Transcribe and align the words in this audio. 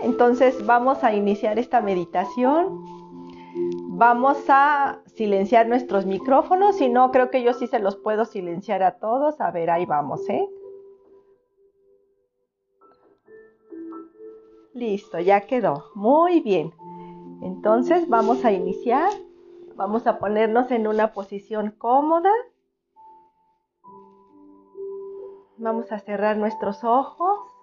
Entonces 0.00 0.64
vamos 0.66 1.04
a 1.04 1.14
iniciar 1.14 1.58
esta 1.58 1.80
meditación. 1.80 2.84
Vamos 3.96 4.38
a 4.48 5.00
silenciar 5.06 5.68
nuestros 5.68 6.06
micrófonos, 6.06 6.76
si 6.76 6.88
no, 6.88 7.12
creo 7.12 7.30
que 7.30 7.44
yo 7.44 7.52
sí 7.52 7.68
se 7.68 7.78
los 7.78 7.96
puedo 7.96 8.24
silenciar 8.24 8.82
a 8.82 8.98
todos. 8.98 9.40
A 9.40 9.52
ver, 9.52 9.70
ahí 9.70 9.86
vamos, 9.86 10.28
¿eh? 10.28 10.48
Listo, 14.72 15.20
ya 15.20 15.42
quedó. 15.42 15.84
Muy 15.94 16.40
bien. 16.40 16.72
Entonces 17.42 18.08
vamos 18.08 18.44
a 18.44 18.50
iniciar. 18.50 19.12
Vamos 19.76 20.06
a 20.08 20.18
ponernos 20.18 20.72
en 20.72 20.88
una 20.88 21.12
posición 21.12 21.70
cómoda. 21.70 22.30
Vamos 25.56 25.92
a 25.92 26.00
cerrar 26.00 26.36
nuestros 26.36 26.82
ojos. 26.82 27.53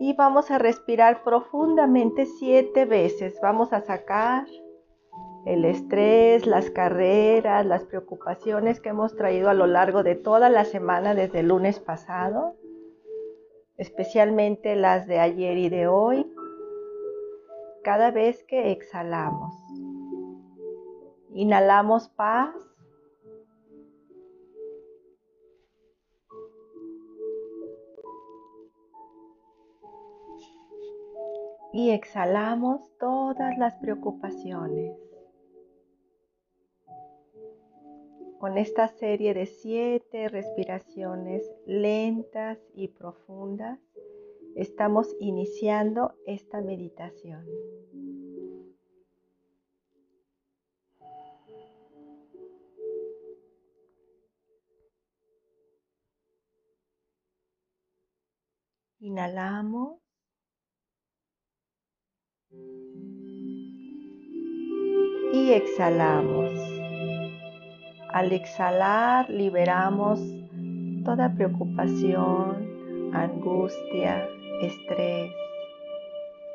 Y 0.00 0.14
vamos 0.14 0.50
a 0.50 0.56
respirar 0.56 1.22
profundamente 1.22 2.24
siete 2.24 2.86
veces. 2.86 3.38
Vamos 3.42 3.74
a 3.74 3.82
sacar 3.82 4.46
el 5.44 5.66
estrés, 5.66 6.46
las 6.46 6.70
carreras, 6.70 7.66
las 7.66 7.84
preocupaciones 7.84 8.80
que 8.80 8.88
hemos 8.88 9.14
traído 9.14 9.50
a 9.50 9.54
lo 9.54 9.66
largo 9.66 10.02
de 10.02 10.14
toda 10.14 10.48
la 10.48 10.64
semana 10.64 11.14
desde 11.14 11.40
el 11.40 11.48
lunes 11.48 11.80
pasado, 11.80 12.56
especialmente 13.76 14.74
las 14.74 15.06
de 15.06 15.20
ayer 15.20 15.58
y 15.58 15.68
de 15.68 15.86
hoy, 15.86 16.26
cada 17.84 18.10
vez 18.10 18.42
que 18.44 18.72
exhalamos. 18.72 19.54
Inhalamos 21.34 22.08
paz. 22.08 22.54
Y 31.72 31.90
exhalamos 31.90 32.80
todas 32.98 33.56
las 33.56 33.76
preocupaciones. 33.76 34.96
Con 38.40 38.58
esta 38.58 38.88
serie 38.88 39.34
de 39.34 39.46
siete 39.46 40.28
respiraciones 40.28 41.48
lentas 41.66 42.58
y 42.74 42.88
profundas, 42.88 43.78
estamos 44.56 45.14
iniciando 45.20 46.14
esta 46.26 46.60
meditación. 46.60 47.46
Inhalamos. 58.98 60.09
Y 65.32 65.52
exhalamos. 65.52 66.50
Al 68.12 68.32
exhalar 68.32 69.30
liberamos 69.30 70.20
toda 71.04 71.32
preocupación, 71.34 73.12
angustia, 73.12 74.28
estrés, 74.62 75.30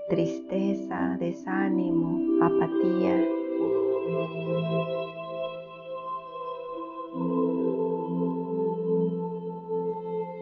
tristeza, 0.09 1.15
desánimo, 1.19 2.43
apatía. 2.43 3.25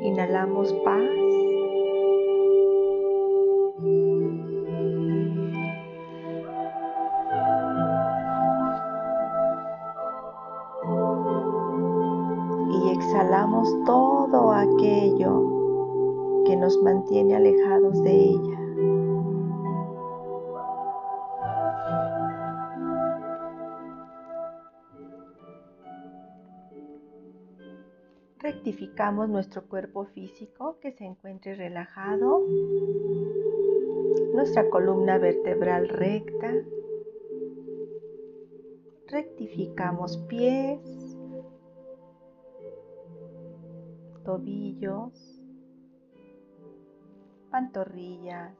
Inhalamos 0.01 0.73
paz. 0.83 1.33
Mantiene 17.13 17.35
alejados 17.35 18.03
de 18.03 18.11
ella. 18.11 18.59
rectificamos 28.39 29.29
nuestro 29.29 29.63
cuerpo 29.67 30.05
físico 30.05 30.77
que 30.81 30.91
se 30.91 31.05
encuentre 31.05 31.55
relajado, 31.55 32.41
nuestra 34.33 34.69
columna 34.69 35.17
vertebral 35.17 35.87
recta, 35.87 36.53
rectificamos 39.07 40.17
pies, 40.27 40.81
tobillos, 44.25 45.33
pantorrillas, 47.53 48.52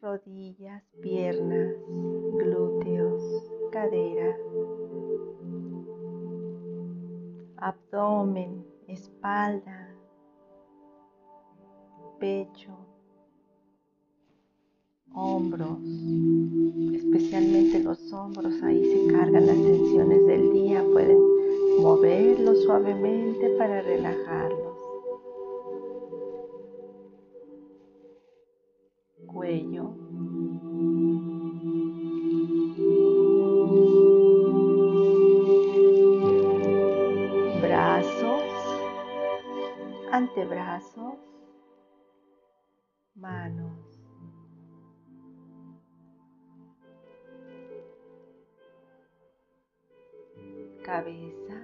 rodillas, 0.00 0.82
piernas, 1.02 1.74
glúteos, 2.38 3.22
cadera 3.70 4.34
abdomen, 7.58 8.64
espalda, 8.86 9.94
pecho, 12.18 12.74
hombros, 15.12 15.78
especialmente 16.94 17.80
los 17.80 18.10
hombros, 18.14 18.62
ahí 18.62 18.82
se 18.82 19.12
cargan 19.12 19.46
las 19.46 19.56
tensiones 19.56 20.26
del 20.26 20.52
día, 20.54 20.82
pueden 20.90 21.18
moverlos 21.82 22.62
suavemente 22.62 23.50
para 23.58 23.82
relajarlos. 23.82 24.67
Cuello, 29.48 29.94
antebrazos, 40.12 41.16
manos, 43.14 43.72
cabeza. 50.84 51.54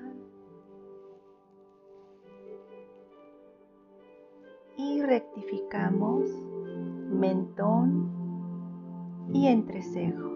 Y 4.78 5.02
rectificamos 5.02 6.53
mentón 7.14 8.10
y 9.32 9.46
entrecejo. 9.46 10.34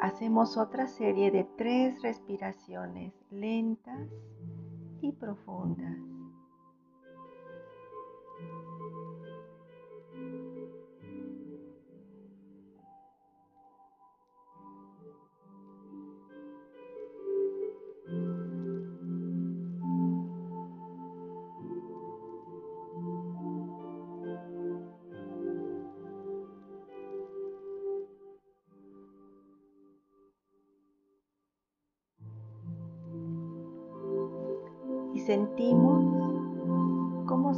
hacemos 0.00 0.56
otra 0.56 0.86
serie 0.86 1.30
de 1.30 1.44
tres 1.56 2.02
respiraciones 2.02 3.12
lentas 3.30 4.08
y 5.02 5.12
profundas. 5.12 5.96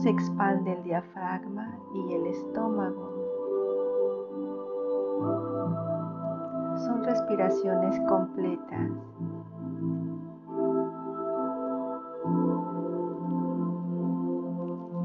Se 0.02 0.10
expande 0.10 0.72
el 0.72 0.82
diafragma 0.82 1.78
y 1.94 2.14
el 2.14 2.26
estómago. 2.26 3.08
Son 6.84 7.04
respiraciones 7.04 8.00
completas. 8.08 8.90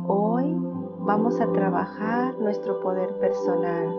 Hoy 0.07 0.57
vamos 1.01 1.39
a 1.41 1.51
trabajar 1.51 2.35
nuestro 2.39 2.81
poder 2.81 3.19
personal. 3.19 3.95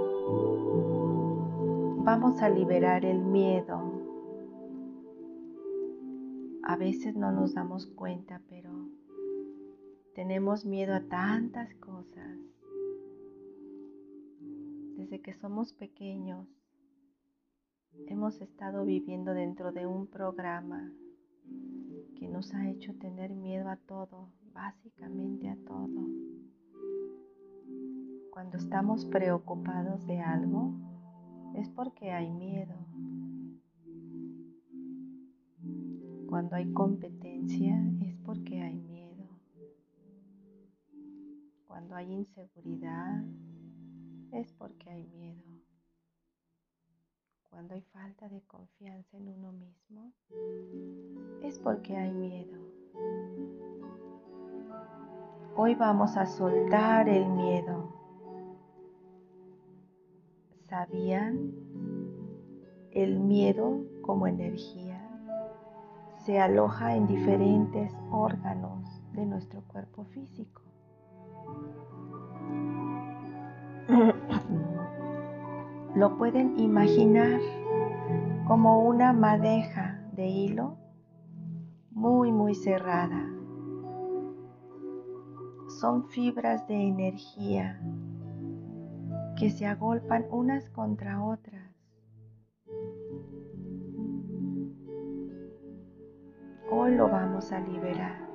vamos 2.03 2.43
a 2.43 2.49
liberar 2.49 3.05
el 3.05 3.21
miedo. 3.21 3.83
A 6.65 6.75
veces 6.77 7.15
no 7.15 7.31
nos 7.31 7.55
damos 7.55 7.87
cuenta, 7.87 8.41
pero 8.49 8.68
tenemos 10.19 10.65
miedo 10.65 10.97
a 10.97 11.01
tantas 11.01 11.73
cosas. 11.77 12.41
Desde 14.97 15.21
que 15.21 15.33
somos 15.33 15.73
pequeños 15.73 16.49
hemos 18.09 18.41
estado 18.41 18.85
viviendo 18.85 19.33
dentro 19.33 19.71
de 19.71 19.87
un 19.87 20.09
programa 20.09 20.93
que 22.17 22.27
nos 22.27 22.53
ha 22.53 22.69
hecho 22.69 22.99
tener 22.99 23.31
miedo 23.33 23.69
a 23.69 23.77
todo, 23.77 24.33
básicamente 24.53 25.49
a 25.51 25.57
todo. 25.65 26.09
Cuando 28.33 28.57
estamos 28.57 29.07
preocupados 29.07 30.05
de 30.05 30.19
algo, 30.19 30.73
es 31.55 31.69
porque 31.69 32.11
hay 32.11 32.29
miedo. 32.33 32.75
Cuando 36.29 36.57
hay 36.57 36.73
competencia, 36.73 37.81
es 38.01 38.17
porque 38.25 38.61
hay 38.61 38.81
miedo. 38.81 38.98
Cuando 41.69 41.95
hay 41.97 42.11
inseguridad, 42.11 43.23
es 44.33 44.51
porque 44.55 44.89
hay 44.89 45.07
miedo. 45.09 45.45
Cuando 47.51 47.75
hay 47.75 47.83
falta 47.83 48.27
de 48.31 48.41
confianza 48.41 49.19
en 49.19 49.29
uno 49.29 49.53
mismo, 49.53 50.15
es 51.43 51.59
porque 51.59 51.95
hay 51.95 52.11
miedo. 52.11 52.59
Hoy 55.57 55.75
vamos 55.75 56.17
a 56.17 56.25
soltar 56.25 57.07
el 57.07 57.27
miedo. 57.27 57.93
¿Sabían? 60.71 61.53
El 62.93 63.21
miedo 63.21 63.85
como 64.01 64.27
energía 64.27 65.07
se 66.25 66.41
aloja 66.41 66.97
en 66.97 67.07
diferentes 67.07 67.93
órganos 68.11 69.03
de 69.13 69.27
nuestro 69.27 69.61
cuerpo 69.69 70.07
físico. 70.07 70.68
Lo 75.99 76.17
pueden 76.17 76.57
imaginar 76.61 77.41
como 78.47 78.85
una 78.85 79.13
madeja 79.13 80.01
de 80.13 80.29
hilo 80.29 80.77
muy 81.91 82.31
muy 82.31 82.55
cerrada. 82.55 83.29
Son 85.81 86.05
fibras 86.05 86.69
de 86.69 86.87
energía 86.87 87.81
que 89.37 89.51
se 89.51 89.67
agolpan 89.67 90.27
unas 90.31 90.71
contra 90.71 91.21
otras. 91.21 91.75
Hoy 96.71 96.95
lo 96.95 97.09
vamos 97.09 97.51
a 97.51 97.59
liberar. 97.59 98.28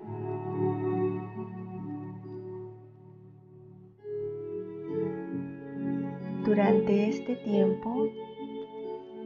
Durante 6.54 7.10
este 7.10 7.36
tiempo, 7.38 8.10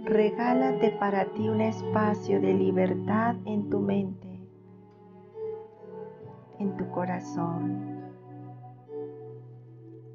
regálate 0.06 0.92
para 0.92 1.26
ti 1.34 1.50
un 1.50 1.60
espacio 1.60 2.40
de 2.40 2.54
libertad 2.54 3.36
en 3.44 3.70
tu 3.70 3.82
mente, 3.82 4.48
en 6.58 6.78
tu 6.78 6.90
corazón 6.90 8.00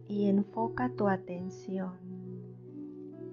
y 0.09 0.31
enfoca 0.31 0.89
tu 0.97 1.07
atención 1.07 1.93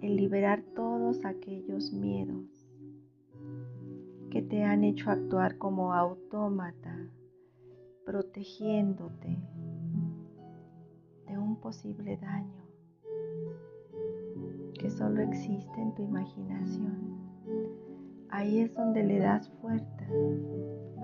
en 0.02 0.18
liberar 0.18 0.62
todos 0.76 1.24
aquellos 1.24 1.94
miedos 1.94 2.70
que 4.30 4.42
te 4.42 4.66
han 4.66 4.84
hecho 4.84 5.10
actuar 5.10 5.58
como 5.58 5.94
autómata, 5.94 6.98
protegiéndote 8.06 9.42
de 11.28 11.38
un 11.38 11.56
posible 11.62 12.18
daño 12.18 12.59
que 14.80 14.90
solo 14.90 15.22
existe 15.22 15.82
en 15.82 15.94
tu 15.94 16.04
imaginación. 16.04 17.20
Ahí 18.30 18.62
es 18.62 18.74
donde 18.74 19.04
le 19.04 19.20
das 19.20 19.50
fuerza, 19.62 20.08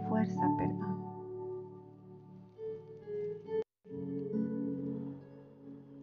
fuerza, 0.07 0.42
perdón. 0.57 0.95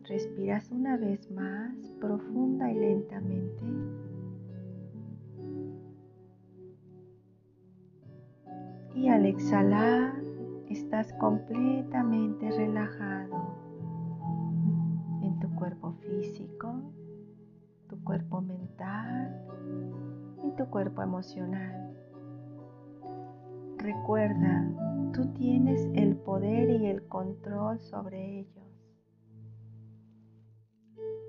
Respiras 0.04 0.70
una 0.70 0.98
vez 0.98 1.30
más 1.30 1.74
profunda 1.98 2.70
y 2.70 2.78
lentamente. 2.78 3.62
Y 8.94 9.08
al 9.08 9.24
exhalar 9.24 10.12
estás 10.68 11.12
completamente 11.14 12.50
relajado 12.50 13.61
cuerpo 18.12 18.42
mental 18.42 19.42
y 20.44 20.54
tu 20.54 20.66
cuerpo 20.66 21.00
emocional. 21.00 21.96
Recuerda, 23.78 24.70
tú 25.14 25.32
tienes 25.32 25.88
el 25.94 26.16
poder 26.16 26.68
y 26.78 26.88
el 26.88 27.06
control 27.06 27.80
sobre 27.80 28.40
ellos. 28.40 28.66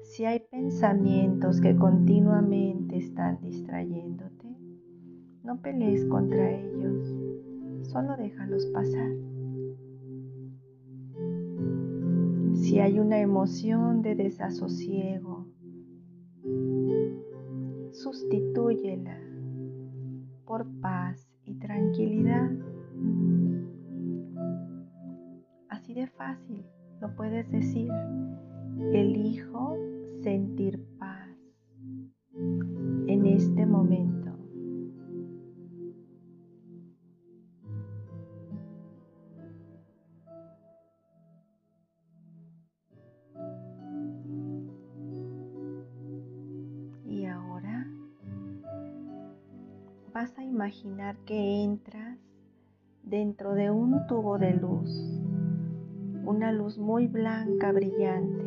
Si 0.01 0.25
hay 0.25 0.41
pensamientos 0.51 1.61
que 1.61 1.73
continuamente 1.77 2.97
están 2.97 3.39
distrayéndote, 3.39 4.53
no 5.41 5.61
pelees 5.61 6.03
contra 6.07 6.51
ellos, 6.51 7.15
solo 7.83 8.17
déjalos 8.17 8.65
pasar. 8.73 9.09
Si 12.55 12.81
hay 12.81 12.99
una 12.99 13.19
emoción 13.19 14.01
de 14.01 14.15
desasosiego, 14.15 15.47
sustitúyela 18.03 19.17
por 20.45 20.67
paz 20.81 21.25
y 21.45 21.53
tranquilidad. 21.55 22.51
Así 25.69 25.93
de 25.93 26.07
fácil 26.07 26.65
lo 26.99 27.15
puedes 27.15 27.49
decir. 27.49 27.89
Elijo 28.91 29.77
sentir 30.21 30.83
paz 30.99 31.29
en 33.07 33.25
este 33.25 33.65
momento. 33.65 34.12
Imaginar 50.73 51.15
que 51.25 51.63
entras 51.63 52.17
dentro 53.03 53.53
de 53.53 53.69
un 53.69 54.07
tubo 54.07 54.39
de 54.39 54.53
luz, 54.53 54.89
una 56.25 56.51
luz 56.51 56.79
muy 56.79 57.05
blanca, 57.05 57.71
brillante 57.71 58.43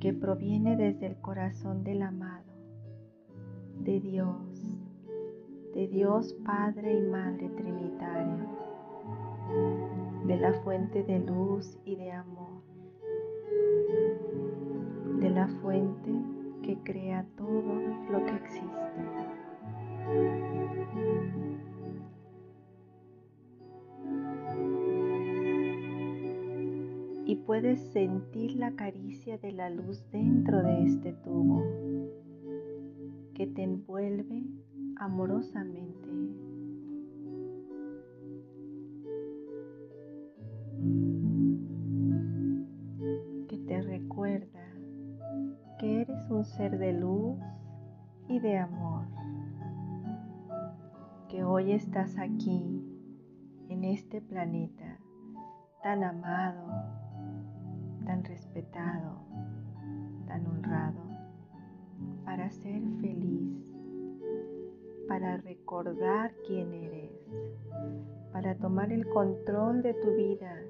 que 0.00 0.12
proviene 0.12 0.76
desde 0.76 1.06
el 1.06 1.16
corazón 1.20 1.84
del 1.84 2.02
amado, 2.02 2.52
de 3.84 4.00
Dios, 4.00 4.80
de 5.74 5.86
Dios 5.86 6.34
Padre 6.44 6.98
y 6.98 7.02
Madre 7.02 7.48
Trinitario, 7.50 8.48
de 10.26 10.36
la 10.38 10.54
fuente 10.64 11.04
de 11.04 11.20
luz 11.20 11.78
y 11.84 11.94
de 11.94 12.10
amor, 12.10 12.62
de 15.20 15.30
la 15.30 15.46
fuente 15.62 16.10
que 16.62 16.78
crea 16.82 17.24
todo 17.36 17.74
lo 18.10 18.26
que 18.26 18.34
existe. 18.34 19.33
Puedes 27.46 27.80
sentir 27.92 28.56
la 28.56 28.72
caricia 28.72 29.36
de 29.38 29.52
la 29.52 29.68
luz 29.70 30.02
dentro 30.10 30.62
de 30.62 30.84
este 30.84 31.12
tubo 31.12 31.62
que 33.34 33.46
te 33.46 33.62
envuelve 33.62 34.44
amorosamente. 34.96 35.94
que 43.48 43.58
te 43.58 43.82
recuerda 43.82 44.64
que 45.78 46.02
eres 46.02 46.30
un 46.30 46.44
ser 46.44 46.78
de 46.78 46.92
luz 46.92 47.38
y 48.28 48.38
de 48.38 48.58
amor, 48.58 49.06
que 51.28 51.44
hoy 51.44 51.72
estás 51.72 52.16
aquí 52.18 52.82
en 53.68 53.84
este 53.84 54.20
planeta 54.20 54.98
tan 55.82 56.02
amado, 56.02 57.03
tan 58.04 58.24
respetado, 58.24 59.20
tan 60.26 60.46
honrado 60.46 61.00
para 62.24 62.50
ser 62.50 62.82
feliz, 63.00 63.64
para 65.08 65.36
recordar 65.38 66.34
quién 66.46 66.72
eres, 66.72 67.12
para 68.32 68.56
tomar 68.56 68.92
el 68.92 69.08
control 69.08 69.82
de 69.82 69.94
tu 69.94 70.14
vida 70.14 70.62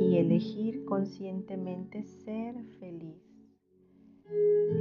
y 0.00 0.16
elegir 0.16 0.84
conscientemente 0.84 2.04
ser 2.04 2.62
feliz. 2.78 3.22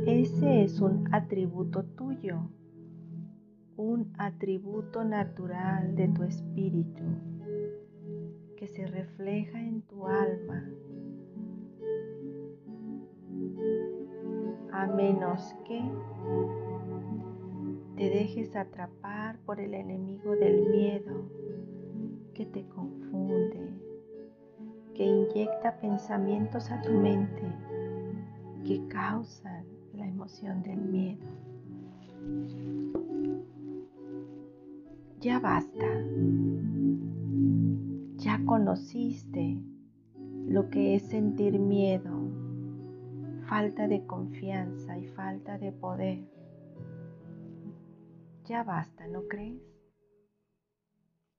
Ese 0.05 0.63
es 0.63 0.81
un 0.81 1.13
atributo 1.13 1.83
tuyo, 1.83 2.49
un 3.77 4.13
atributo 4.17 5.03
natural 5.03 5.95
de 5.95 6.07
tu 6.09 6.23
espíritu 6.23 7.03
se 8.67 8.86
refleja 8.88 9.59
en 9.59 9.81
tu 9.83 10.05
alma. 10.07 10.63
A 14.71 14.88
menos 14.88 15.55
que 15.65 15.81
te 17.95 18.09
dejes 18.09 18.55
atrapar 18.55 19.39
por 19.45 19.59
el 19.59 19.74
enemigo 19.74 20.36
del 20.36 20.69
miedo 20.69 21.29
que 22.33 22.45
te 22.45 22.67
confunde, 22.67 23.74
que 24.93 25.03
inyecta 25.03 25.79
pensamientos 25.79 26.69
a 26.69 26.81
tu 26.81 26.91
mente 26.91 27.43
que 28.65 28.86
causan 28.88 29.65
la 29.93 30.07
emoción 30.07 30.62
del 30.62 30.77
miedo. 30.77 31.25
Ya 35.19 35.39
basta. 35.39 35.86
Conociste 38.48 39.62
lo 40.48 40.70
que 40.70 40.96
es 40.96 41.04
sentir 41.10 41.60
miedo, 41.60 42.18
falta 43.50 43.89
de 43.89 44.06
confianza 44.06 44.98
y 44.98 45.06
falta 45.10 45.58
de 45.58 45.74
poder. 45.74 46.20
Ya 48.46 48.63
basta, 48.63 49.06
¿no 49.08 49.27
crees? 49.27 49.62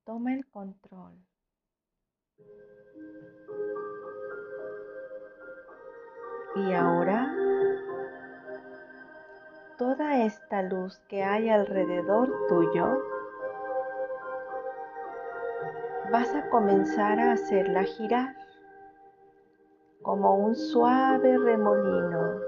Toma 0.05 0.35
el 0.35 0.47
control. 0.49 1.15
Y 6.57 6.73
ahora, 6.75 7.35
toda 9.79 10.27
esta 10.27 10.61
luz 10.61 10.99
que 11.09 11.23
hay 11.23 11.49
alrededor 11.49 12.31
tuyo, 12.51 12.99
vas 16.11 16.35
a 16.35 16.49
comenzar 16.49 17.19
a 17.19 17.33
hacerla 17.33 17.85
girar 17.85 18.35
como 20.03 20.37
un 20.37 20.55
suave 20.55 21.37
remolino, 21.37 22.41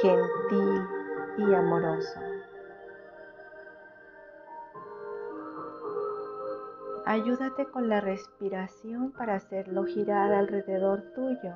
gentil 0.00 0.86
y 1.38 1.54
amoroso. 1.54 2.20
Ayúdate 7.04 7.66
con 7.66 7.88
la 7.88 8.00
respiración 8.00 9.12
para 9.12 9.34
hacerlo 9.34 9.84
girar 9.84 10.32
alrededor 10.32 11.02
tuyo. 11.14 11.54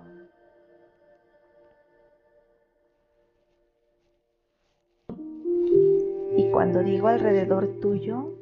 Cuando 6.57 6.83
digo 6.83 7.09
alrededor 7.09 7.69
tuyo, 7.83 8.33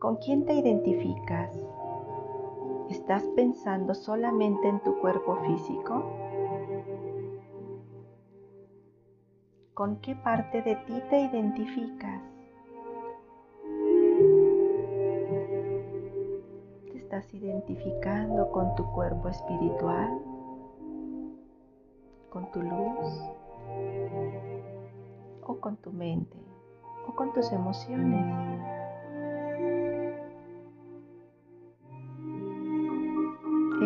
¿con 0.00 0.16
quién 0.16 0.46
te 0.46 0.54
identificas? 0.54 1.54
¿Estás 2.88 3.22
pensando 3.36 3.94
solamente 3.94 4.66
en 4.66 4.80
tu 4.80 4.98
cuerpo 4.98 5.36
físico? 5.46 6.02
¿Con 9.74 10.00
qué 10.00 10.16
parte 10.16 10.62
de 10.62 10.74
ti 10.74 11.00
te 11.10 11.20
identificas? 11.20 12.22
¿Te 16.90 16.96
estás 16.96 17.32
identificando 17.32 18.50
con 18.50 18.74
tu 18.74 18.90
cuerpo 18.92 19.28
espiritual? 19.28 20.18
¿Con 22.30 22.50
tu 22.50 22.62
luz? 22.62 23.30
¿O 25.46 25.60
con 25.60 25.76
tu 25.76 25.92
mente? 25.92 26.50
o 27.06 27.14
con 27.14 27.32
tus 27.32 27.50
emociones. 27.52 28.49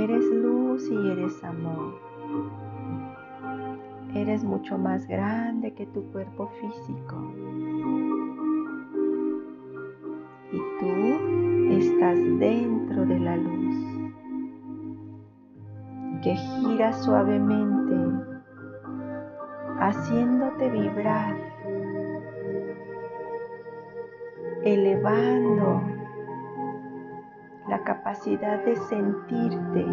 Eres 0.05 0.27
luz 0.27 0.87
y 0.91 1.11
eres 1.13 1.43
amor. 1.43 1.95
Eres 4.15 4.45
mucho 4.45 4.77
más 4.77 5.07
grande 5.09 5.73
que 5.73 5.87
tu 5.87 6.03
cuerpo 6.13 6.47
físico. 6.61 7.33
Y 10.53 10.59
tú 10.79 11.73
estás 11.73 12.19
dentro 12.39 13.07
de 13.07 13.19
la 13.19 13.39
luz 13.39 13.77
que 16.23 16.37
gira 16.37 16.93
suavemente, 16.93 17.97
haciéndote 19.81 20.69
vibrar 20.69 21.35
elevando 24.65 25.94
la 27.75 27.83
capacidad 27.83 28.65
de 28.65 28.77
sentirte, 28.77 29.85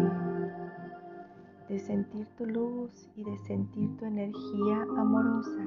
de 1.68 1.80
sentir 1.80 2.28
tu 2.38 2.46
luz 2.46 3.10
y 3.16 3.24
de 3.24 3.36
sentir 3.38 3.96
tu 3.96 4.04
energía 4.04 4.86
amorosa. 4.96 5.62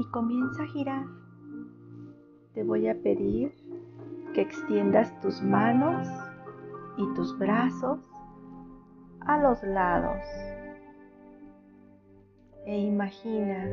Y 0.00 0.04
comienza 0.10 0.64
a 0.64 0.66
girar. 0.66 1.06
Te 2.54 2.64
voy 2.64 2.88
a 2.88 3.00
pedir 3.00 3.54
que 4.34 4.40
extiendas 4.40 5.16
tus 5.20 5.40
manos 5.44 6.08
y 6.96 7.14
tus 7.14 7.38
brazos 7.38 8.00
a 9.20 9.38
los 9.38 9.62
lados 9.62 10.18
e 12.68 12.76
imagina 12.76 13.72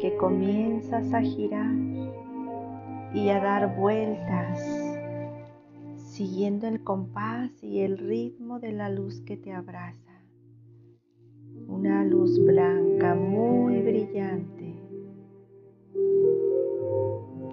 que 0.00 0.16
comienzas 0.16 1.12
a 1.12 1.20
girar 1.20 1.74
y 3.12 3.28
a 3.30 3.40
dar 3.40 3.76
vueltas 3.76 4.60
siguiendo 5.96 6.68
el 6.68 6.84
compás 6.84 7.50
y 7.64 7.80
el 7.80 7.98
ritmo 7.98 8.60
de 8.60 8.70
la 8.70 8.90
luz 8.90 9.22
que 9.22 9.36
te 9.36 9.52
abraza. 9.52 10.22
Una 11.66 12.04
luz 12.04 12.38
blanca 12.38 13.16
muy 13.16 13.82
brillante. 13.82 14.76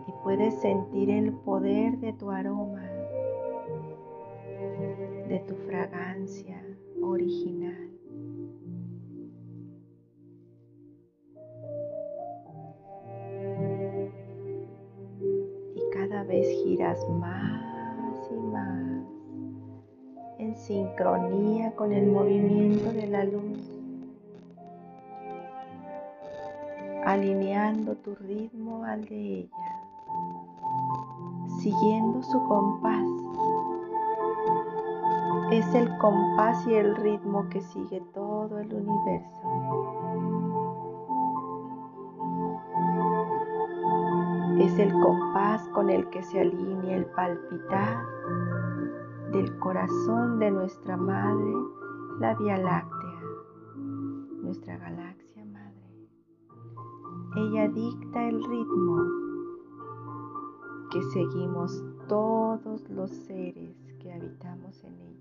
Y 0.07 0.11
puedes 0.23 0.53
sentir 0.61 1.09
el 1.09 1.33
poder 1.33 1.97
de 1.97 2.13
tu 2.13 2.29
aroma, 2.29 2.85
de 5.27 5.43
tu 5.47 5.55
fragancia 5.55 6.63
original. 7.01 7.98
Giras 16.43 17.07
más 17.09 18.29
y 18.31 18.35
más 18.35 19.03
en 20.37 20.55
sincronía 20.55 21.71
con 21.75 21.91
el 21.91 22.07
movimiento 22.07 22.91
de 22.93 23.07
la 23.07 23.25
luz, 23.25 23.71
alineando 27.05 27.95
tu 27.97 28.15
ritmo 28.15 28.85
al 28.85 29.05
de 29.05 29.39
ella, 29.39 29.81
siguiendo 31.61 32.23
su 32.23 32.41
compás 32.47 33.05
es 35.51 35.73
el 35.73 35.97
compás 35.97 36.65
y 36.67 36.75
el 36.75 36.95
ritmo 36.95 37.49
que 37.49 37.59
sigue 37.61 38.01
todo 38.13 38.59
el 38.59 38.71
universo. 38.71 40.08
Es 44.59 44.77
el 44.77 44.91
compás 44.91 45.67
con 45.69 45.89
el 45.89 46.09
que 46.09 46.21
se 46.21 46.41
alinea 46.41 46.97
el 46.97 47.05
palpitar 47.05 48.03
del 49.31 49.57
corazón 49.57 50.37
de 50.39 50.51
nuestra 50.51 50.97
madre, 50.97 51.53
la 52.19 52.35
Vía 52.35 52.57
Láctea, 52.57 53.21
nuestra 54.43 54.77
galaxia 54.77 55.45
madre. 55.45 56.09
Ella 57.37 57.69
dicta 57.69 58.27
el 58.27 58.43
ritmo 58.43 59.01
que 60.91 61.01
seguimos 61.03 61.81
todos 62.09 62.89
los 62.89 63.11
seres 63.11 63.77
que 64.01 64.11
habitamos 64.11 64.83
en 64.83 64.99
ella. 64.99 65.19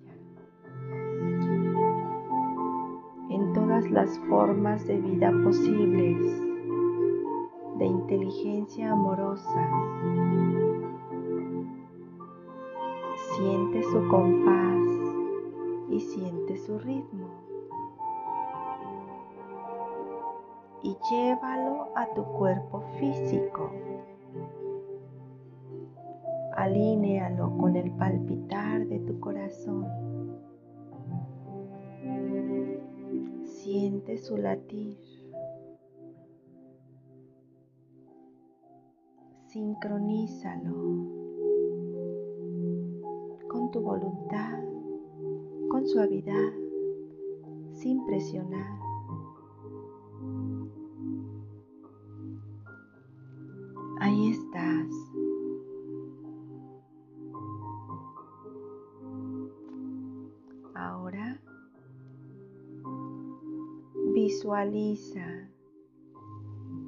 en 3.30 3.52
todas 3.52 3.90
las 3.90 4.18
formas 4.21 4.87
de 4.87 5.00
vida 5.00 5.30
posibles, 5.45 6.48
inteligencia 7.88 8.92
amorosa, 8.92 9.68
su 13.90 14.09
compás 14.09 14.87
y 15.90 16.00
siente 16.00 16.57
su 16.59 16.78
ritmo. 16.78 17.28
Y 20.83 20.97
llévalo 21.11 21.88
a 21.97 22.07
tu 22.14 22.25
cuerpo 22.25 22.83
físico. 22.99 23.71
Alínealo 26.57 27.57
con 27.57 27.76
el 27.76 27.90
palpitar 27.92 28.87
de 28.87 28.99
tu 29.00 29.18
corazón. 29.21 29.87
Siente 33.45 34.18
su 34.18 34.37
latir. 34.37 35.18
Sincronízalo 39.59 40.73
con 43.49 43.73
tu 43.73 43.81
voluntad, 43.81 44.62
con 45.69 45.85
suavidad, 45.85 46.53
sin 47.73 48.07
presionar. 48.07 48.79
Ahí 53.99 54.31
estás. 54.31 54.87
Ahora 60.73 61.41
visualiza 64.15 65.48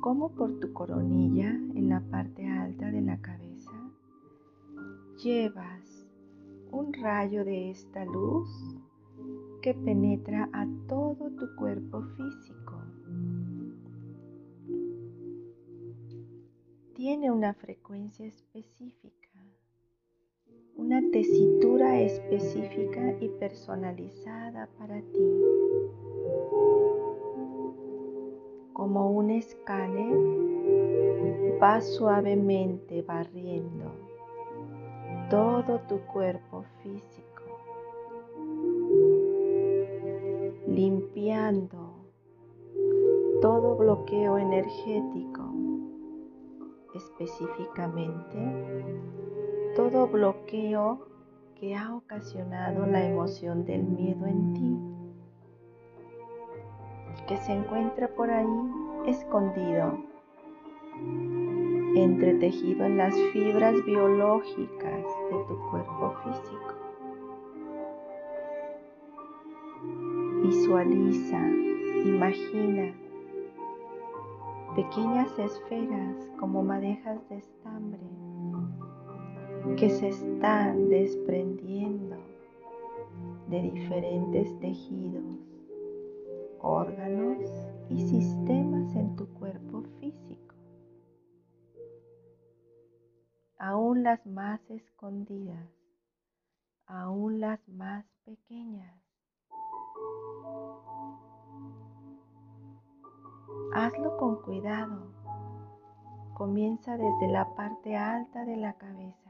cómo 0.01 0.31
por 0.31 0.59
tu 0.61 0.73
coronilla 0.73 1.51
en 1.51 1.89
la 1.91 2.01
parte 2.01 2.47
alta 2.47 2.91
de 2.91 3.03
la 3.03 3.21
cabeza 3.21 3.71
llevas 5.23 6.07
un 6.73 6.93
rayo 6.95 7.45
de 7.45 7.71
esta 7.71 8.05
luz 8.05 8.49
que 9.61 9.75
penetra 9.75 10.49
a 10.53 10.67
todo 10.89 11.31
tu 11.33 11.55
cuerpo 11.57 12.03
físico. 12.17 12.83
Tiene 16.95 17.31
una 17.31 17.53
frecuencia 17.55 18.27
específica, 18.27 19.45
una 20.77 21.03
tesitura 21.11 22.01
específica 22.01 23.17
y 23.21 23.29
personalizada 23.29 24.69
para 24.79 25.01
ti. 25.01 25.51
Como 28.81 29.11
un 29.11 29.29
escáner 29.29 30.17
va 31.63 31.83
suavemente 31.83 33.03
barriendo 33.03 33.93
todo 35.29 35.81
tu 35.81 35.99
cuerpo 36.07 36.65
físico, 36.83 37.43
limpiando 40.67 41.93
todo 43.43 43.77
bloqueo 43.77 44.39
energético, 44.39 45.43
específicamente 46.95 48.39
todo 49.77 50.07
bloqueo 50.07 51.07
que 51.55 51.77
ha 51.77 51.95
ocasionado 51.95 52.87
la 52.87 53.07
emoción 53.07 53.67
del 53.67 53.83
miedo 53.83 54.25
en 54.25 54.55
ti, 54.55 54.90
que 57.31 57.37
se 57.37 57.53
encuentra 57.53 58.09
por 58.09 58.29
ahí 58.29 58.45
escondido 59.07 59.97
entretejido 61.95 62.85
en 62.85 62.97
las 62.97 63.15
fibras 63.33 63.77
biológicas 63.85 65.05
de 65.31 65.45
tu 65.47 65.71
cuerpo 65.71 66.13
físico. 66.25 66.75
Visualiza, 70.43 71.41
imagina 72.05 72.93
pequeñas 74.75 75.39
esferas 75.39 76.33
como 76.41 76.65
madejas 76.65 77.29
de 77.29 77.37
estambre 77.37 78.01
que 79.77 79.89
se 79.89 80.09
están 80.09 80.89
desprendiendo 80.89 82.17
de 83.49 83.63
diferentes 83.71 84.59
tejidos, 84.59 85.50
órganos 86.63 87.39
y 87.89 88.01
sistemas 88.09 88.95
en 88.95 89.17
tu 89.17 89.29
cuerpo 89.35 89.83
físico. 90.01 90.41
aún 93.61 94.03
las 94.03 94.27
más 94.27 94.59
escondidas, 94.71 95.69
aún 96.87 97.41
las 97.41 97.61
más 97.69 98.07
pequeñas. 98.25 98.99
Hazlo 103.75 104.17
con 104.17 104.41
cuidado. 104.43 105.13
Comienza 106.33 106.97
desde 106.97 107.29
la 107.29 107.55
parte 107.55 107.97
alta 107.97 108.47
de 108.47 108.57
la 108.57 108.73
cabeza. 108.73 109.30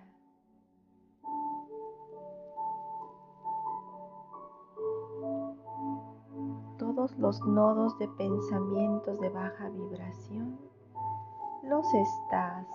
Los 7.00 7.40
nodos 7.46 7.98
de 7.98 8.06
pensamientos 8.08 9.18
de 9.20 9.30
baja 9.30 9.70
vibración 9.70 10.58
los 11.62 11.86
estás 11.94 12.66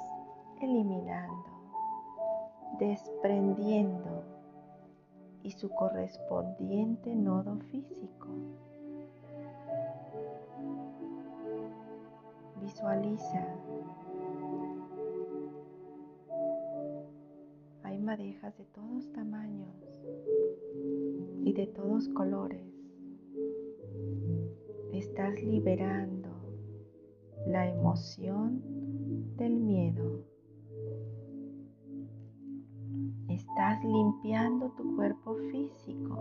eliminando, 0.60 1.46
desprendiendo 2.80 4.24
y 5.44 5.52
su 5.52 5.70
correspondiente 5.70 7.14
nodo 7.14 7.60
físico. 7.70 8.28
Visualiza. 12.62 13.46
Hay 17.84 18.00
madejas 18.00 18.58
de 18.58 18.66
todos 18.66 19.12
tamaños 19.12 20.02
y 21.44 21.54
de 21.54 21.68
todos 21.68 22.10
colores. 22.10 22.75
Estás 24.92 25.42
liberando 25.44 26.30
la 27.48 27.70
emoción 27.70 28.62
del 29.38 29.60
miedo. 29.60 30.24
Estás 33.30 33.84
limpiando 33.84 34.72
tu 34.78 34.96
cuerpo 34.96 35.36
físico 35.52 36.18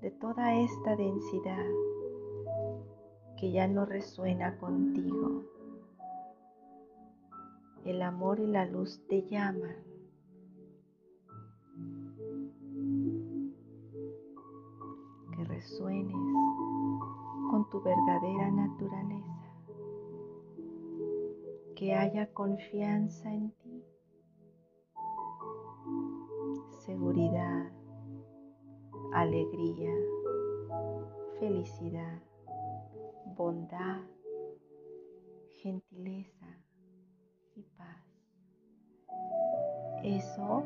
de 0.00 0.10
toda 0.12 0.54
esta 0.54 0.96
densidad 0.96 1.66
que 3.38 3.52
ya 3.52 3.66
no 3.66 3.84
resuena 3.84 4.56
contigo. 4.58 5.42
El 7.84 8.02
amor 8.02 8.40
y 8.40 8.46
la 8.46 8.64
luz 8.66 9.02
te 9.08 9.26
llaman. 9.28 9.93
Resuenes 15.54 16.16
con 17.50 17.68
tu 17.70 17.80
verdadera 17.80 18.50
naturaleza. 18.50 19.30
Que 21.76 21.94
haya 21.94 22.32
confianza 22.32 23.32
en 23.32 23.50
ti 23.50 23.84
seguridad, 26.84 27.70
alegría, 29.12 29.94
felicidad, 31.40 32.18
bondad, 33.36 34.02
gentileza 35.62 36.46
y 37.56 37.62
paz. 37.78 38.04
Esos 40.02 40.64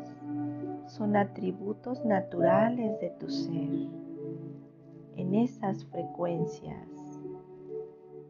son 0.89 1.17
atributos 1.17 2.05
naturales 2.05 3.01
de 3.01 3.11
tu 3.11 3.29
ser. 3.31 4.08
En 5.19 5.35
esas 5.35 5.85
frecuencias 5.87 6.89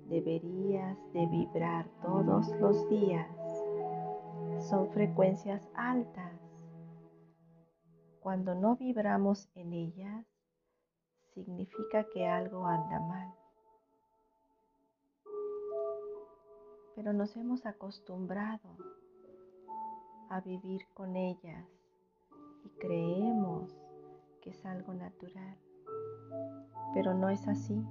deberías 0.08 0.96
de 1.12 1.26
vibrar 1.26 1.86
todos 2.00 2.48
los 2.60 2.88
días. 2.88 3.28
Son 4.70 4.88
frecuencias 4.92 5.68
altas 5.74 6.32
cuando 8.20 8.54
no 8.54 8.76
vibramos 8.76 9.50
en 9.54 9.74
ellas, 9.74 10.26
significa 11.34 12.08
que 12.08 12.26
algo 12.26 12.64
anda 12.64 13.00
mal. 13.00 13.34
Pero 16.96 17.12
nos 17.12 17.36
hemos 17.36 17.66
acostumbrado 17.66 18.76
a 20.30 20.40
vivir 20.40 20.86
con 20.94 21.16
ellas 21.16 21.66
y 22.64 22.70
creemos 22.78 23.78
que 24.40 24.50
es 24.50 24.64
algo 24.64 24.94
natural. 24.94 25.67
Pero 26.94 27.14
no 27.14 27.28
es 27.28 27.46
así. 27.48 27.82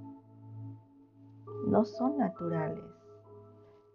No 1.67 1.85
son 1.85 2.17
naturales. 2.17 2.83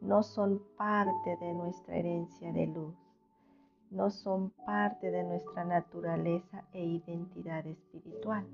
No 0.00 0.22
son 0.22 0.62
parte 0.76 1.36
de 1.40 1.54
nuestra 1.54 1.96
herencia 1.96 2.52
de 2.52 2.66
luz 2.66 2.94
no 3.92 4.10
son 4.10 4.50
parte 4.64 5.10
de 5.10 5.22
nuestra 5.22 5.64
naturaleza 5.64 6.64
e 6.72 6.82
identidad 6.82 7.66
espiritual. 7.66 8.46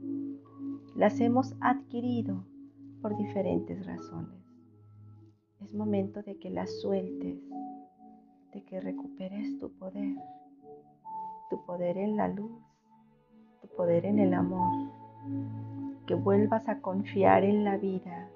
Las 0.97 1.21
hemos 1.21 1.55
adquirido 1.61 2.45
por 3.01 3.17
diferentes 3.17 3.87
razones. 3.87 4.43
Es 5.61 5.73
momento 5.73 6.23
de 6.23 6.39
que 6.39 6.51
las 6.51 6.81
sueltes, 6.81 7.39
de 8.53 8.65
que 8.65 8.81
recuperes 8.81 9.57
tu 9.61 9.71
poder, 9.79 10.17
tu 11.51 11.65
poder 11.65 11.99
en 11.99 12.17
la 12.17 12.27
luz, 12.27 12.61
tu 13.63 13.69
poder 13.69 14.07
en 14.07 14.19
el 14.19 14.35
amor, 14.35 14.73
que 16.07 16.14
vuelvas 16.14 16.69
a 16.69 16.81
confiar 16.81 17.45
en 17.45 17.64
la 17.64 17.77
vida, 17.77 18.29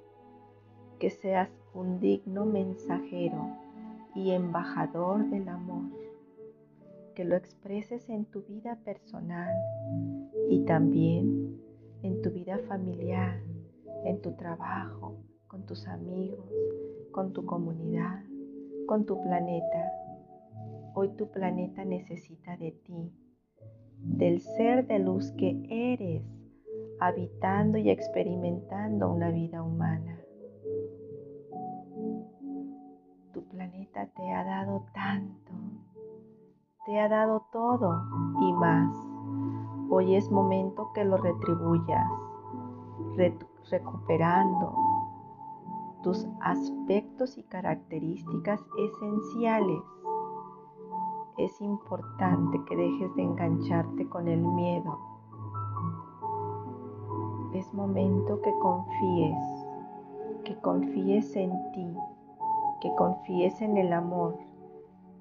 que 0.98 1.10
seas 1.10 1.50
un 1.74 2.00
digno 2.00 2.44
mensajero 2.44 3.48
y 4.14 4.32
embajador 4.32 5.28
del 5.30 5.48
amor, 5.48 5.90
que 7.14 7.24
lo 7.24 7.34
expreses 7.36 8.08
en 8.08 8.26
tu 8.26 8.42
vida 8.42 8.76
personal 8.84 9.54
y 10.50 10.64
también 10.64 11.58
en 12.02 12.20
tu 12.20 12.30
vida 12.30 12.58
familiar, 12.68 13.40
en 14.04 14.20
tu 14.20 14.32
trabajo, 14.32 15.16
con 15.46 15.64
tus 15.64 15.86
amigos, 15.86 16.46
con 17.10 17.32
tu 17.32 17.46
comunidad, 17.46 18.22
con 18.86 19.06
tu 19.06 19.20
planeta. 19.22 19.92
Hoy 20.94 21.10
tu 21.16 21.30
planeta 21.30 21.84
necesita 21.84 22.56
de 22.56 22.72
ti, 22.72 23.12
del 23.98 24.40
ser 24.40 24.86
de 24.86 24.98
luz 24.98 25.30
que 25.32 25.62
eres, 25.70 26.22
habitando 27.06 27.78
y 27.78 27.90
experimentando 27.90 29.10
una 29.10 29.30
vida 29.30 29.60
humana. 29.60 30.20
Tu 33.32 33.42
planeta 33.48 34.06
te 34.06 34.30
ha 34.30 34.44
dado 34.44 34.84
tanto, 34.94 35.52
te 36.86 37.00
ha 37.00 37.08
dado 37.08 37.44
todo 37.52 38.02
y 38.40 38.52
más. 38.52 38.94
Hoy 39.90 40.14
es 40.14 40.30
momento 40.30 40.92
que 40.94 41.04
lo 41.04 41.16
retribuyas, 41.16 42.08
recuperando 43.68 44.72
tus 46.04 46.28
aspectos 46.40 47.36
y 47.36 47.42
características 47.42 48.60
esenciales. 48.78 49.82
Es 51.36 51.60
importante 51.60 52.60
que 52.68 52.76
dejes 52.76 53.14
de 53.16 53.22
engancharte 53.22 54.08
con 54.08 54.28
el 54.28 54.40
miedo. 54.40 55.11
Es 57.62 57.72
momento 57.72 58.42
que 58.42 58.50
confíes, 58.58 59.38
que 60.42 60.56
confíes 60.56 61.36
en 61.36 61.52
ti, 61.70 61.86
que 62.80 62.92
confíes 62.96 63.62
en 63.62 63.76
el 63.76 63.92
amor. 63.92 64.36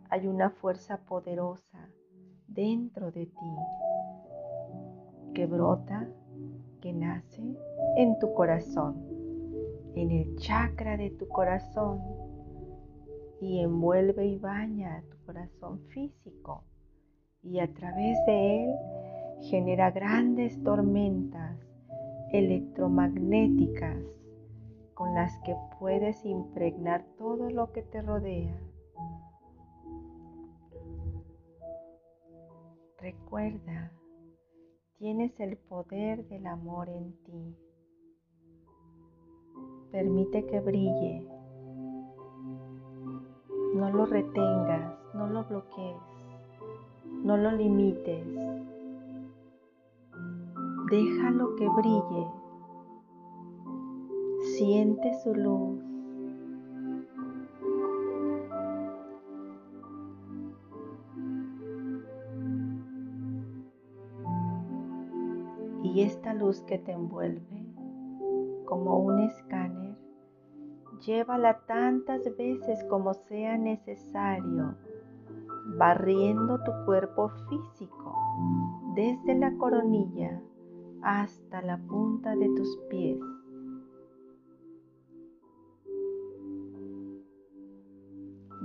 Hay 0.10 0.26
una 0.26 0.50
fuerza 0.50 0.98
poderosa 0.98 1.88
dentro 2.48 3.12
de 3.12 3.28
ti 3.28 3.56
que 5.36 5.46
brota, 5.46 6.10
que 6.82 6.92
nace 6.94 7.44
en 7.96 8.18
tu 8.18 8.34
corazón 8.34 8.96
en 9.94 10.10
el 10.10 10.36
chakra 10.38 10.98
de 10.98 11.12
tu 11.12 11.28
corazón 11.28 12.02
y 13.40 13.60
envuelve 13.60 14.26
y 14.26 14.40
baña 14.40 15.04
tu 15.12 15.18
corazón 15.28 15.80
físico 15.90 16.64
y 17.44 17.60
a 17.60 17.72
través 17.72 18.18
de 18.26 18.64
él 18.64 18.76
genera 19.42 19.92
grandes 19.92 20.60
tormentas 20.64 21.71
electromagnéticas 22.34 24.04
con 24.94 25.14
las 25.14 25.38
que 25.40 25.56
puedes 25.80 26.24
impregnar 26.26 27.06
todo 27.18 27.50
lo 27.50 27.72
que 27.72 27.82
te 27.82 28.02
rodea. 28.02 28.60
Recuerda, 32.98 33.92
tienes 34.98 35.40
el 35.40 35.58
poder 35.58 36.28
del 36.28 36.46
amor 36.46 36.88
en 36.90 37.14
ti. 37.24 37.56
Permite 39.92 40.46
que 40.46 40.60
brille. 40.60 41.28
No 43.74 43.90
lo 43.90 44.06
retengas, 44.06 45.00
no 45.16 45.28
lo 45.28 45.46
bloquees, 45.46 45.98
no 47.24 47.38
lo 47.38 47.52
limites. 47.52 48.28
Déjalo 50.92 51.56
que 51.56 51.70
brille. 51.70 52.28
Siente 54.58 55.14
su 55.24 55.34
luz. 55.34 55.80
Y 65.82 66.02
esta 66.02 66.34
luz 66.34 66.62
que 66.64 66.78
te 66.78 66.92
envuelve 66.92 67.66
como 68.66 69.00
un 69.00 69.20
escáner, 69.20 69.96
llévala 71.06 71.62
tantas 71.68 72.22
veces 72.38 72.84
como 72.90 73.14
sea 73.14 73.58
necesario, 73.58 74.76
barriendo 75.78 76.62
tu 76.66 76.72
cuerpo 76.86 77.30
físico 77.48 78.14
desde 78.94 79.36
la 79.36 79.56
coronilla 79.58 80.42
hasta 81.04 81.62
la 81.62 81.78
punta 81.78 82.36
de 82.36 82.48
tus 82.56 82.78
pies. 82.90 83.20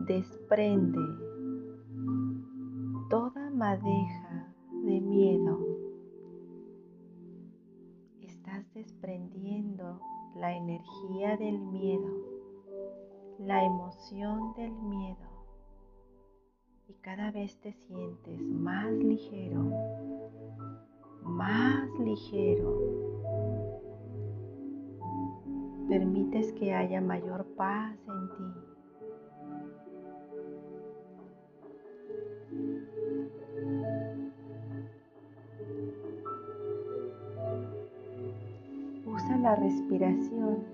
Desprende 0.06 1.00
toda 3.08 3.50
madeja 3.50 4.54
de 4.84 5.00
miedo 5.00 5.76
desprendiendo 8.76 10.00
la 10.34 10.54
energía 10.54 11.38
del 11.38 11.58
miedo, 11.58 12.10
la 13.38 13.64
emoción 13.64 14.52
del 14.54 14.72
miedo 14.72 15.16
y 16.86 16.92
cada 16.96 17.30
vez 17.30 17.58
te 17.60 17.72
sientes 17.72 18.38
más 18.42 18.92
ligero, 18.92 19.70
más 21.26 21.88
ligero. 21.98 22.80
Permites 25.88 26.52
que 26.52 26.72
haya 26.72 27.00
mayor 27.00 27.44
paz 27.56 27.96
en 28.08 28.28
ti. 28.36 28.66
la 39.46 39.54
respiración 39.54 40.64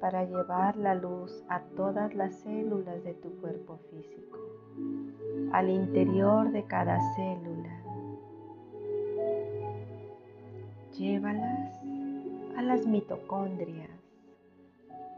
para 0.00 0.24
llevar 0.24 0.78
la 0.78 0.94
luz 0.94 1.44
a 1.50 1.60
todas 1.76 2.14
las 2.14 2.34
células 2.36 3.04
de 3.04 3.12
tu 3.12 3.28
cuerpo 3.40 3.78
físico, 3.90 4.38
al 5.52 5.68
interior 5.68 6.50
de 6.52 6.64
cada 6.64 6.98
célula. 7.14 7.89
Llévalas 11.00 11.80
a 12.58 12.60
las 12.60 12.86
mitocondrias, 12.86 13.88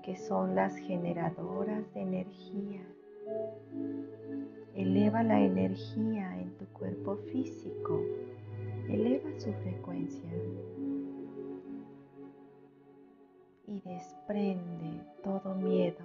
que 0.04 0.14
son 0.14 0.54
las 0.54 0.76
generadoras 0.76 1.92
de 1.92 2.02
energía. 2.02 2.86
Eleva 4.76 5.24
la 5.24 5.40
energía 5.40 6.40
en 6.40 6.56
tu 6.56 6.66
cuerpo 6.66 7.16
físico, 7.32 8.00
eleva 8.88 9.28
su 9.40 9.52
frecuencia 9.54 10.30
y 13.66 13.80
desprende 13.80 15.04
todo 15.24 15.56
miedo. 15.56 16.04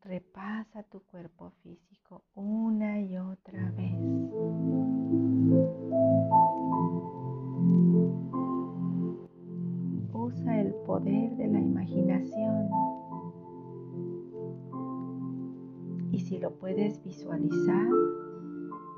Repasa 0.00 0.84
tu 0.84 1.02
cuerpo 1.02 1.52
físico 1.62 2.24
una 2.34 2.98
y 3.02 3.18
otra 3.18 3.70
vez. 3.72 4.77
Usa 10.12 10.60
el 10.60 10.74
poder 10.86 11.36
de 11.36 11.48
la 11.48 11.60
imaginación. 11.60 12.68
Y 16.12 16.20
si 16.20 16.38
lo 16.38 16.50
puedes 16.52 17.02
visualizar, 17.04 17.88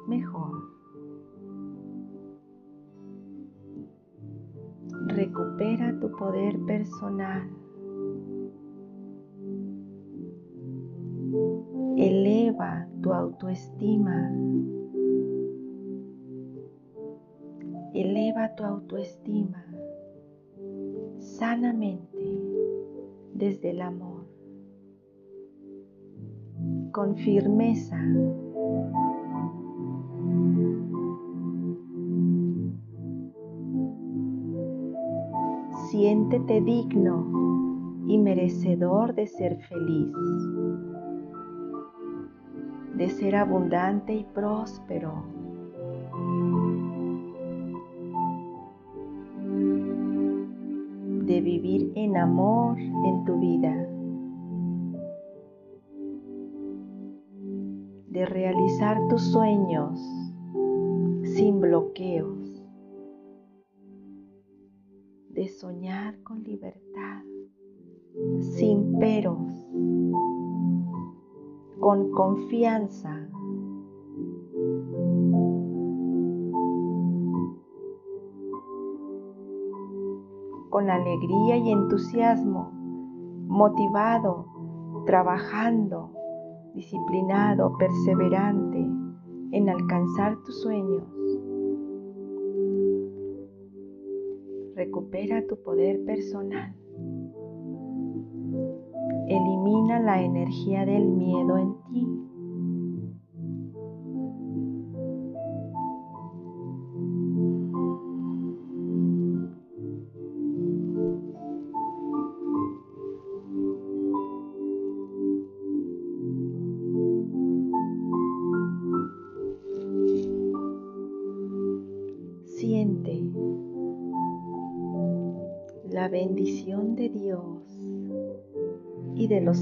mejor. 0.09 0.81
recupera 5.21 5.99
tu 6.01 6.11
poder 6.13 6.59
personal. 6.61 7.49
Eleva 11.97 12.87
tu 13.03 13.13
autoestima. 13.13 14.33
Eleva 18.03 18.55
tu 18.55 18.65
autoestima 18.65 19.65
sanamente 21.19 22.19
desde 23.35 23.71
el 23.71 23.83
amor. 23.83 24.21
con 26.93 27.17
firmeza. 27.17 27.99
Siéntete 35.91 36.61
digno 36.61 37.27
y 38.07 38.19
merecedor 38.19 39.15
de 39.15 39.27
ser 39.27 39.57
feliz, 39.63 40.13
de 42.97 43.09
ser 43.09 43.37
abundante 43.37 44.15
y 44.15 44.25
próspero. 44.25 45.25
Vivir 51.51 51.91
en 51.97 52.17
amor 52.17 52.79
en 52.79 53.25
tu 53.25 53.41
vida. 53.41 53.75
de 58.11 58.27
realizar 58.27 58.99
tus 59.09 59.23
sueños 59.23 60.01
sin 61.23 61.61
bloqueos, 61.61 62.61
de 65.29 65.47
soñar 65.47 66.21
con 66.25 66.43
libertad, 66.43 67.23
sin 68.41 68.99
peros, 68.99 69.65
con 71.79 72.11
confianza. 72.11 73.31
Con 80.71 80.89
alegría 80.89 81.57
y 81.57 81.71
entusiasmo, 81.71 82.71
motivado, 83.49 84.47
trabajando, 85.05 86.13
disciplinado, 86.75 87.77
perseverante 87.77 88.79
en 89.53 89.69
alcanzar 89.69 90.37
tus 90.45 90.63
sueños. 90.63 91.05
Recupera 94.77 95.47
tu 95.47 95.61
poder 95.63 96.05
personal. 96.05 96.75
Elimina 99.27 100.01
la 100.01 100.23
energía 100.23 100.87
del 100.87 101.07
miedo 101.09 101.59
en 101.59 101.75
ti. 101.91 102.30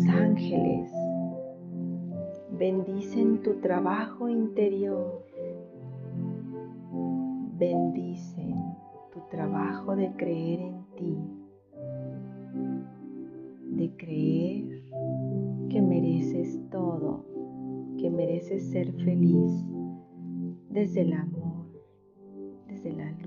Ángeles. 0.07 0.91
Bendicen 2.59 3.43
tu 3.43 3.55
trabajo 3.61 4.29
interior, 4.29 5.25
bendicen 7.59 8.57
tu 9.13 9.21
trabajo 9.31 9.97
de 9.97 10.13
creer 10.17 10.61
en 10.61 10.85
ti, 10.97 11.19
de 13.77 13.97
creer 13.97 14.83
que 15.69 15.81
mereces 15.81 16.61
todo, 16.71 17.25
que 17.99 18.11
mereces 18.11 18.71
ser 18.71 18.93
feliz. 19.05 19.65
Desde 20.71 21.01
el 21.01 21.13
amor, 21.15 21.67
desde 22.69 22.93
la 22.93 23.18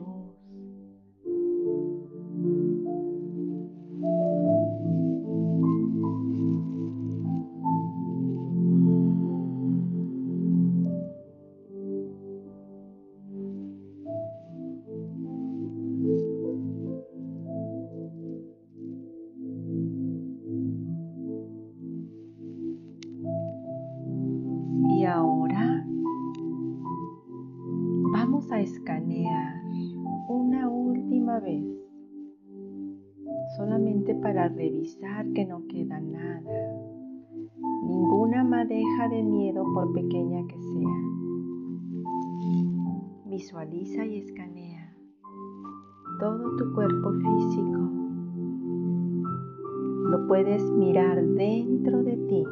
puedes 50.32 50.64
mirar 50.64 51.22
dentro 51.22 52.04
de 52.04 52.16
ti. 52.16 52.44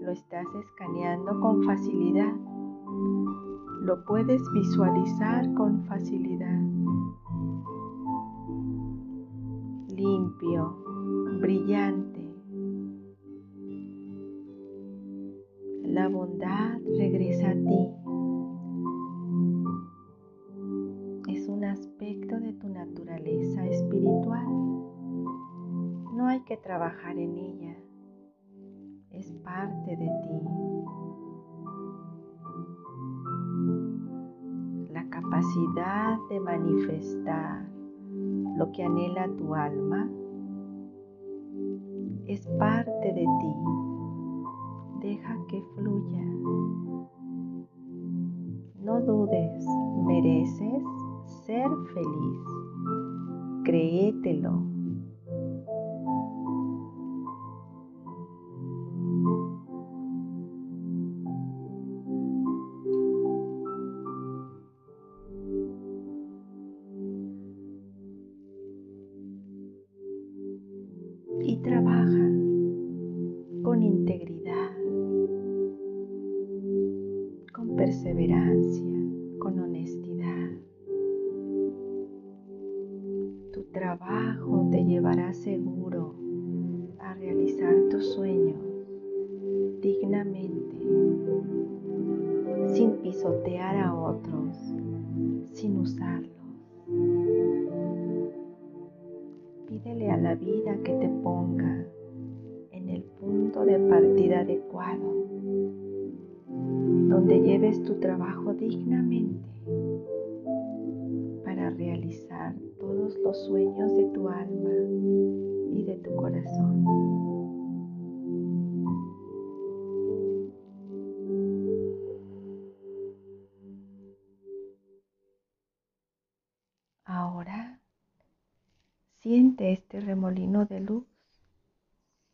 Lo 0.00 0.10
estás 0.10 0.46
escaneando 0.54 1.38
con 1.38 1.62
facilidad. 1.64 2.34
Lo 3.82 4.02
puedes 4.06 4.40
visualizar 4.54 5.52
con 5.52 5.84
facilidad. 5.84 6.62
limpio, 9.94 10.78
brillante. 11.42 12.34
La 15.84 16.08
bondad 16.08 16.78
regresa 16.96 17.50
a 17.50 17.52
ti. 17.52 17.91
Trabajar 26.72 27.18
en 27.18 27.36
ella. 27.36 27.76
Es 29.10 29.30
parte 29.44 29.94
de 29.94 30.06
ti. 30.22 30.40
La 34.90 35.06
capacidad 35.10 36.16
de 36.30 36.40
manifestar 36.40 37.68
lo 38.56 38.72
que 38.72 38.84
anhela 38.84 39.28
tu 39.36 39.54
alma 39.54 40.08
es 42.26 42.46
parte 42.58 43.12
de 43.12 43.26
ti. 43.40 43.54
Deja 45.02 45.36
que 45.48 45.62
fluya. 45.74 46.24
No 48.82 48.98
dudes, 49.02 49.66
mereces 50.06 50.82
ser 51.44 51.68
feliz. 51.92 52.46
Créetelo. 53.64 54.71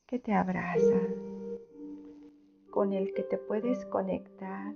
Que 0.09 0.19
te 0.19 0.33
abraza, 0.33 1.01
con 2.71 2.95
el 2.95 3.13
que 3.13 3.23
te 3.25 3.37
puedes 3.37 3.85
conectar 3.85 4.75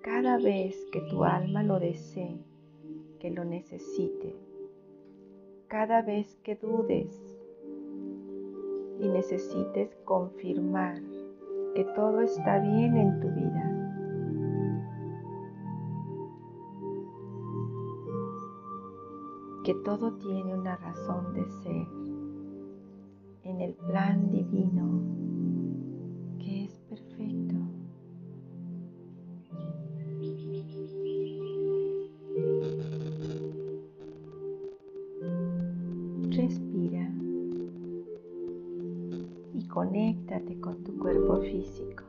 cada 0.00 0.38
vez 0.38 0.76
que 0.92 1.00
tu 1.10 1.24
alma 1.24 1.64
lo 1.64 1.80
desee, 1.80 2.38
que 3.18 3.32
lo 3.32 3.44
necesite, 3.44 4.36
cada 5.66 6.02
vez 6.02 6.36
que 6.44 6.54
dudes 6.54 7.20
y 9.00 9.08
necesites 9.08 9.96
confirmar 10.04 11.02
que 11.74 11.82
todo 11.96 12.20
está 12.20 12.60
bien 12.60 12.96
en 12.96 13.20
tu 13.20 13.28
vida. 13.30 13.70
que 19.64 19.74
todo 19.76 20.12
tiene 20.18 20.52
una 20.54 20.76
razón 20.76 21.32
de 21.32 21.48
ser 21.62 22.13
en 23.44 23.60
el 23.60 23.74
plan 23.74 24.30
divino 24.30 25.02
que 26.38 26.64
es 26.64 26.78
perfecto. 26.88 27.54
Respira 36.30 37.10
y 39.52 39.66
conéctate 39.68 40.58
con 40.60 40.82
tu 40.82 40.98
cuerpo 40.98 41.40
físico. 41.42 42.04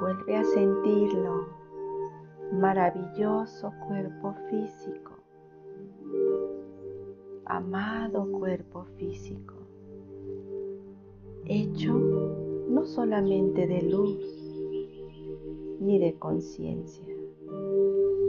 Vuelve 0.00 0.36
a 0.36 0.44
sentirlo 0.44 1.46
maravilloso 2.52 3.72
cuerpo 3.86 4.34
físico, 4.50 5.11
amado 7.62 8.26
cuerpo 8.32 8.84
físico, 8.96 9.54
hecho 11.44 11.92
no 12.68 12.84
solamente 12.84 13.68
de 13.68 13.82
luz 13.82 14.18
ni 15.78 16.00
de 16.00 16.12
conciencia, 16.14 17.06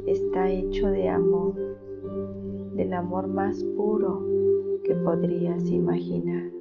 está 0.06 0.52
hecho 0.52 0.88
de 0.88 1.10
amor, 1.10 1.56
del 2.76 2.94
amor 2.94 3.28
más 3.28 3.64
puro 3.76 4.24
que 4.84 4.94
podrías 4.94 5.66
imaginar. 5.66 6.52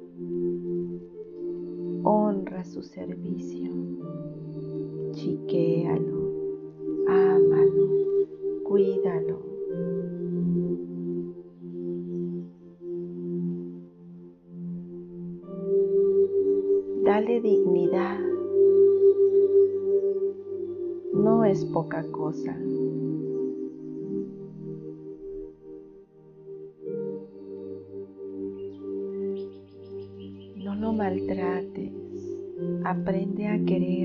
Honra 2.03 2.63
su 2.63 2.81
servicio, 2.81 3.71
chiquéalo 5.11 6.23
ámalo, 7.07 7.87
cuídalo. 8.63 9.52
No 21.13 21.45
es 21.45 21.63
poca 21.65 22.03
cosa. 22.11 22.57
No 30.55 30.75
lo 30.75 30.93
maltrates. 30.93 31.91
Aprende 32.83 33.47
a 33.47 33.63
quererlo 33.63 34.02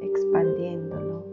expandiéndolo, 0.00 1.24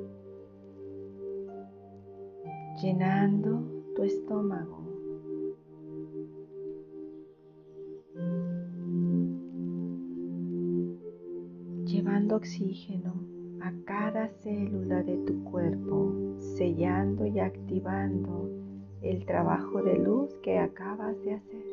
llenando 2.82 3.64
tu 3.96 4.04
estómago. 4.04 4.82
llevando 11.86 12.38
oxígeno 12.38 13.14
a 13.60 13.74
cada 13.86 14.30
célula 14.30 15.04
de 15.04 15.18
tu 15.26 15.44
cuerpo, 15.44 16.14
sellando 16.40 17.26
y 17.26 17.40
activando 17.40 18.50
el 19.02 19.26
trabajo 19.26 19.82
de 19.84 19.98
luz 19.98 20.34
que 20.42 20.58
acabas 20.58 21.22
de 21.24 21.34
hacer. 21.34 21.71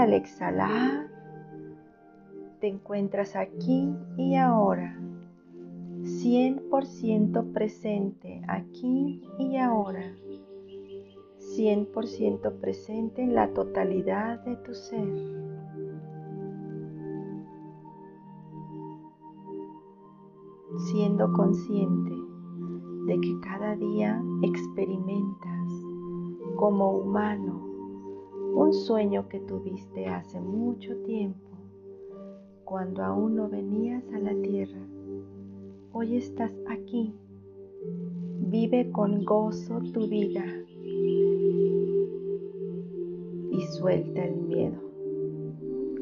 Al 0.00 0.14
exhalar, 0.14 1.08
te 2.60 2.68
encuentras 2.68 3.36
aquí 3.36 3.94
y 4.16 4.36
ahora, 4.36 4.98
100% 6.02 7.52
presente 7.52 8.42
aquí 8.48 9.22
y 9.38 9.58
ahora, 9.58 10.16
100% 11.56 12.60
presente 12.60 13.22
en 13.22 13.34
la 13.34 13.52
totalidad 13.52 14.40
de 14.44 14.56
tu 14.56 14.74
ser. 14.74 15.40
siendo 20.92 21.30
consciente 21.34 22.14
de 23.06 23.20
que 23.20 23.40
cada 23.40 23.76
día 23.76 24.22
experimentas 24.42 25.70
como 26.56 26.92
humano 26.92 27.69
un 28.60 28.74
sueño 28.74 29.26
que 29.26 29.40
tuviste 29.40 30.04
hace 30.06 30.38
mucho 30.38 30.94
tiempo, 31.04 31.48
cuando 32.64 33.02
aún 33.02 33.36
no 33.36 33.48
venías 33.48 34.04
a 34.12 34.18
la 34.18 34.34
tierra. 34.42 34.86
Hoy 35.92 36.16
estás 36.16 36.52
aquí. 36.68 37.14
Vive 38.50 38.90
con 38.90 39.24
gozo 39.24 39.80
tu 39.94 40.06
vida 40.08 40.44
y 43.50 43.60
suelta 43.78 44.26
el 44.26 44.36
miedo. 44.42 44.78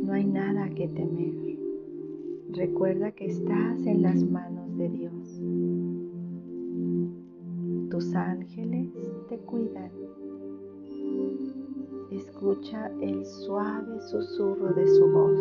No 0.03 0.13
hay 0.15 0.25
nada 0.25 0.69
que 0.71 0.89
temer. 0.89 1.59
Recuerda 2.51 3.13
que 3.13 3.27
estás 3.27 3.87
en 3.87 4.03
las 4.03 4.25
manos 4.25 4.77
de 4.77 4.89
Dios. 4.89 5.41
Tus 7.89 8.13
ángeles 8.17 8.89
te 9.29 9.39
cuidan. 9.39 10.08
Escucha 12.49 12.91
el 13.03 13.27
suave 13.27 14.01
susurro 14.01 14.73
de 14.73 14.87
su 14.87 15.07
voz, 15.07 15.39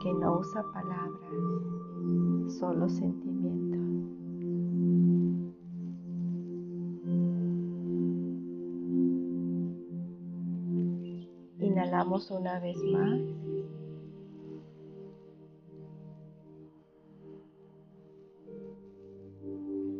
que 0.00 0.14
no 0.14 0.38
usa 0.38 0.64
palabras, 0.72 1.32
solo 2.60 2.88
sentimientos. 2.88 3.82
Respiramos 11.92 12.30
una 12.30 12.58
vez 12.58 12.76
más. 12.84 13.20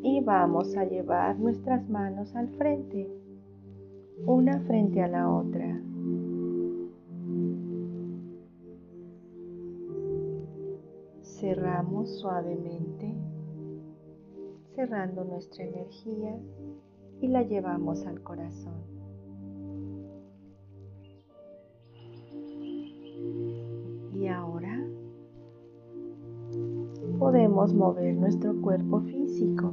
Y 0.03 0.21
vamos 0.25 0.77
a 0.77 0.85
llevar 0.85 1.39
nuestras 1.39 1.89
manos 1.89 2.35
al 2.35 2.49
frente, 2.57 3.22
una 4.27 4.61
frente 4.61 5.03
a 5.03 5.09
la 5.09 5.29
otra. 5.29 5.81
Cerramos 11.23 12.21
suavemente, 12.21 13.15
cerrando 14.77 15.25
nuestra 15.25 15.65
energía 15.65 16.39
y 17.21 17.29
la 17.29 17.43
llevamos 17.43 18.07
al 18.07 18.23
corazón. 18.23 18.81
Y 24.15 24.29
ahora 24.29 24.87
podemos 27.19 27.75
mover 27.75 28.15
nuestro 28.15 28.61
cuerpo 28.61 29.01
físico, 29.01 29.73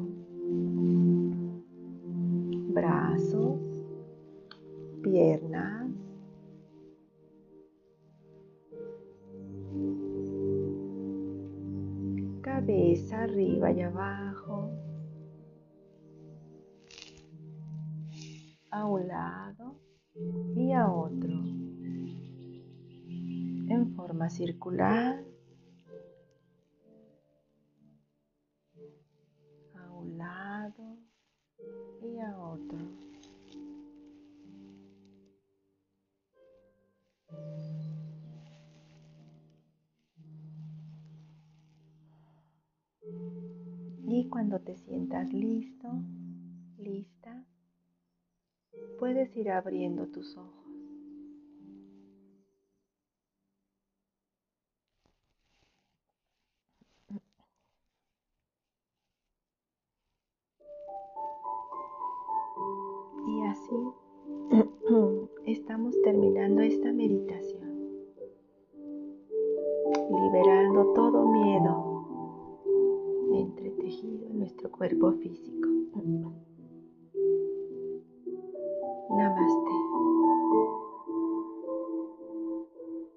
arriba 13.49 13.71
y 13.71 13.81
abajo, 13.81 14.69
a 18.69 18.85
un 18.85 19.07
lado 19.07 19.75
y 20.55 20.71
a 20.71 20.87
otro, 20.87 21.29
en 23.69 23.93
forma 23.95 24.29
circular, 24.29 25.23
a 29.75 29.91
un 29.93 30.17
lado 30.17 30.97
y 32.03 32.19
a 32.19 32.37
otro. 32.37 32.77
Y 44.19 44.27
cuando 44.27 44.59
te 44.59 44.75
sientas 44.75 45.31
listo, 45.31 45.87
lista, 46.77 47.45
puedes 48.99 49.33
ir 49.37 49.49
abriendo 49.49 50.07
tus 50.07 50.35
ojos. 50.35 50.65
Y 63.25 63.41
así 63.45 63.71
estamos 65.45 65.95
terminando 66.01 66.61
esta 66.61 66.91
meditación, 66.91 67.69
liberando 70.11 70.91
todo 70.91 71.25
miedo 71.25 71.88
en 73.91 74.39
nuestro 74.39 74.69
cuerpo 74.69 75.11
físico. 75.13 75.67
Namaste. 79.09 79.88